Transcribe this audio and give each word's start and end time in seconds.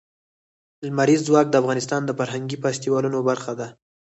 لمریز 0.85 1.21
ځواک 1.27 1.47
د 1.49 1.55
افغانستان 1.61 2.01
د 2.05 2.11
فرهنګي 2.19 2.57
فستیوالونو 2.63 3.17
برخه 3.29 3.51
ده. 3.59 3.67